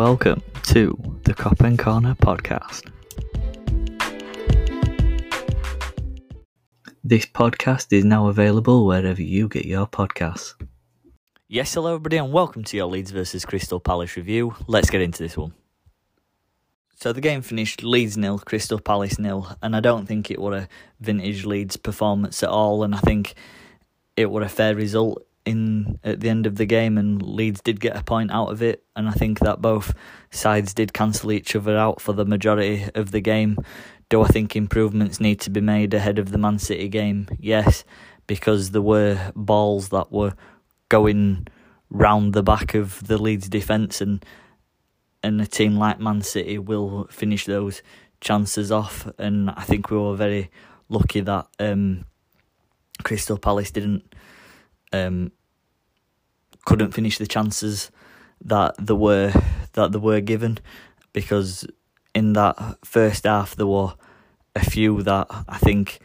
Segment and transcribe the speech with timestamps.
[0.00, 2.90] welcome to the Cop and Corner podcast.
[7.04, 10.54] This podcast is now available wherever you get your podcasts.
[11.48, 14.54] Yes, hello everybody, and welcome to your Leeds versus Crystal Palace review.
[14.66, 15.52] Let's get into this one.
[16.96, 20.56] So the game finished Leeds nil, Crystal Palace nil, and I don't think it were
[20.56, 20.68] a
[21.00, 23.34] vintage Leeds performance at all, and I think
[24.16, 27.80] it were a fair result in at the end of the game, and Leeds did
[27.80, 29.92] get a point out of it, and I think that both
[30.30, 33.58] sides did cancel each other out for the majority of the game.
[34.08, 37.28] Do I think improvements need to be made ahead of the Man City game?
[37.38, 37.84] Yes,
[38.26, 40.34] because there were balls that were
[40.88, 41.46] going
[41.90, 44.24] round the back of the Leeds defence, and
[45.22, 47.82] and a team like Man City will finish those
[48.20, 49.06] chances off.
[49.18, 50.50] And I think we were very
[50.88, 52.04] lucky that um,
[53.02, 54.14] Crystal Palace didn't
[54.92, 55.32] um,
[56.64, 57.90] couldn't finish the chances
[58.44, 59.32] that there were
[59.72, 60.58] that there were given
[61.12, 61.66] because
[62.14, 63.94] in that first half there were
[64.54, 66.00] a few that I think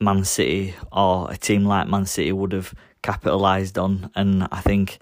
[0.00, 4.98] Man City or a team like Man City would have capitalised on and I think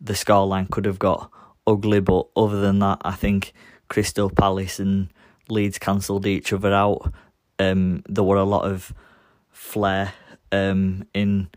[0.00, 1.30] the scoreline could have got
[1.66, 3.52] ugly but other than that I think
[3.88, 5.08] Crystal Palace and
[5.48, 7.12] Leeds cancelled each other out.
[7.58, 8.92] Um, there were a lot of
[9.50, 10.12] flair
[10.52, 11.48] um, in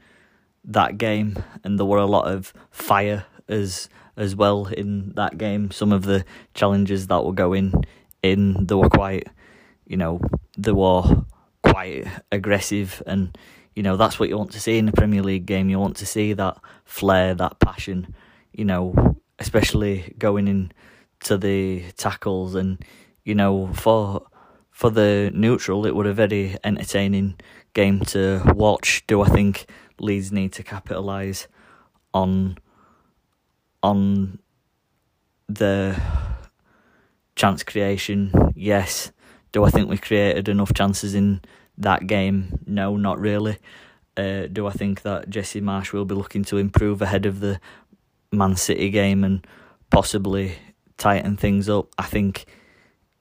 [0.69, 5.71] that game, and there were a lot of fire as as well in that game.
[5.71, 7.73] Some of the challenges that were going
[8.21, 9.27] in, they were quite,
[9.85, 10.19] you know,
[10.57, 11.23] they were
[11.63, 13.37] quite aggressive, and
[13.75, 15.69] you know that's what you want to see in a Premier League game.
[15.69, 18.15] You want to see that flair, that passion,
[18.53, 20.71] you know, especially going in
[21.21, 22.83] to the tackles, and
[23.23, 24.25] you know for
[24.79, 27.37] for the neutral, it was a very entertaining
[27.73, 29.03] game to watch.
[29.07, 31.49] Do I think Leeds need to capitalise
[32.13, 32.57] on
[33.83, 34.39] on
[35.49, 36.01] the
[37.35, 38.31] chance creation?
[38.55, 39.11] Yes.
[39.51, 41.41] Do I think we created enough chances in
[41.77, 42.59] that game?
[42.65, 43.57] No, not really.
[44.15, 47.59] Uh, do I think that Jesse Marsch will be looking to improve ahead of the
[48.31, 49.45] Man City game and
[49.89, 50.55] possibly
[50.97, 51.89] tighten things up?
[51.97, 52.45] I think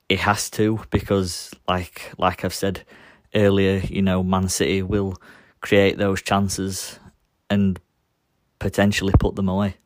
[0.09, 2.83] it has to because, like like I've said
[3.35, 5.17] earlier, you know, Man City will
[5.61, 6.99] create those chances
[7.51, 7.79] and
[8.59, 9.77] potentially put them away.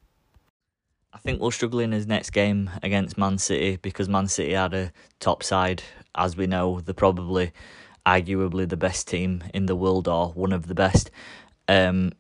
[1.13, 4.75] I think we'll struggle in his next game against Man City because Man City had
[4.75, 5.83] a top side.
[6.15, 7.53] As we know, they're probably
[8.05, 11.11] arguably the best team in the world or one of the best.
[11.69, 12.13] Um,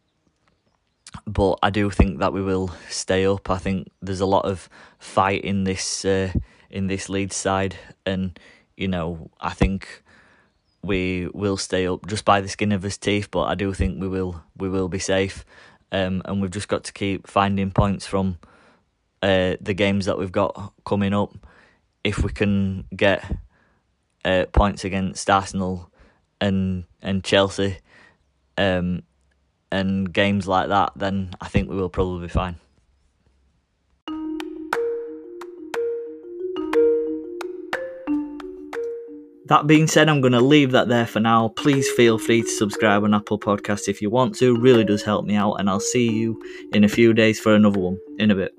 [1.27, 3.51] but I do think that we will stay up.
[3.51, 6.33] I think there's a lot of fight in this uh,
[6.73, 8.39] in this Leeds side, and
[8.77, 10.03] you know I think
[10.83, 13.31] we will stay up just by the skin of his teeth.
[13.31, 15.45] But I do think we will we will be safe,
[15.93, 18.39] um, and we've just got to keep finding points from
[19.23, 21.35] uh, the games that we've got coming up.
[22.03, 23.25] If we can get
[24.25, 25.91] uh, points against Arsenal
[26.41, 27.79] and and Chelsea,
[28.59, 29.03] um,
[29.71, 32.57] and games like that, then I think we will probably be fine.
[39.47, 41.49] That being said, I'm going to leave that there for now.
[41.49, 44.57] Please feel free to subscribe on Apple Podcasts if you want to.
[44.57, 46.41] Really does help me out, and I'll see you
[46.73, 47.99] in a few days for another one.
[48.19, 48.55] In a bit.